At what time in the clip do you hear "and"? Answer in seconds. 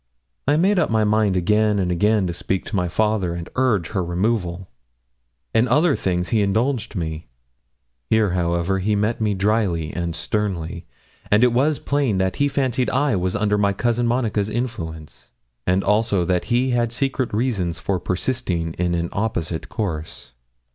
1.77-1.91, 3.35-3.47, 9.93-10.15, 11.29-11.43, 15.67-15.83